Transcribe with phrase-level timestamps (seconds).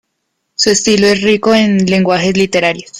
[0.55, 2.89] Su estilo es rico en lenguajes literarios.